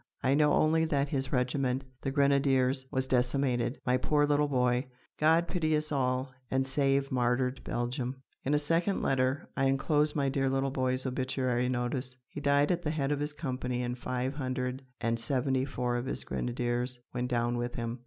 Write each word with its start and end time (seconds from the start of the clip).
I 0.23 0.33
know 0.33 0.53
only 0.53 0.83
that 0.85 1.09
his 1.09 1.31
regiment, 1.31 1.83
the 2.01 2.09
Grenadiers, 2.09 2.87
was 2.89 3.05
decimated. 3.05 3.79
My 3.85 3.97
poor 3.97 4.25
little 4.25 4.47
boy! 4.47 4.87
God 5.19 5.47
pity 5.47 5.75
us 5.77 5.91
all, 5.91 6.31
and 6.49 6.65
save 6.65 7.11
martyred 7.11 7.63
Belgium!" 7.63 8.15
In 8.43 8.55
a 8.55 8.57
second 8.57 9.03
letter: 9.03 9.47
"I 9.55 9.67
enclose 9.67 10.15
my 10.15 10.27
dear 10.27 10.49
little 10.49 10.71
boy's 10.71 11.05
obituary 11.05 11.69
notice. 11.69 12.17
He 12.27 12.41
died 12.41 12.71
at 12.71 12.81
the 12.81 12.89
head 12.89 13.11
of 13.11 13.19
his 13.19 13.33
company 13.33 13.83
and 13.83 13.95
five 13.95 14.33
hundred 14.33 14.81
and 14.99 15.19
seventy 15.19 15.65
four 15.65 15.95
of 15.97 16.07
his 16.07 16.23
Grenadiers 16.23 16.99
went 17.13 17.29
down 17.29 17.55
with 17.59 17.75
him. 17.75 17.99